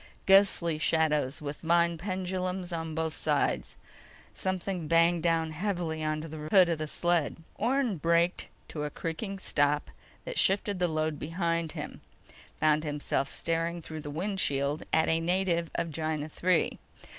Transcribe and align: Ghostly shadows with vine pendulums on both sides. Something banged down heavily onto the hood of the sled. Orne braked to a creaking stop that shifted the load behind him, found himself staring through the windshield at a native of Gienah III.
Ghostly 0.25 0.79
shadows 0.79 1.43
with 1.43 1.61
vine 1.61 1.95
pendulums 1.99 2.73
on 2.73 2.95
both 2.95 3.13
sides. 3.13 3.77
Something 4.33 4.87
banged 4.87 5.21
down 5.21 5.51
heavily 5.51 6.03
onto 6.03 6.27
the 6.27 6.47
hood 6.49 6.69
of 6.69 6.79
the 6.79 6.87
sled. 6.87 7.35
Orne 7.53 7.97
braked 7.97 8.49
to 8.69 8.83
a 8.83 8.89
creaking 8.89 9.37
stop 9.37 9.91
that 10.25 10.39
shifted 10.39 10.79
the 10.79 10.87
load 10.87 11.19
behind 11.19 11.73
him, 11.73 12.01
found 12.59 12.83
himself 12.83 13.29
staring 13.29 13.79
through 13.79 14.01
the 14.01 14.09
windshield 14.09 14.81
at 14.91 15.07
a 15.07 15.19
native 15.19 15.69
of 15.75 15.91
Gienah 15.91 16.31
III. 16.43 16.79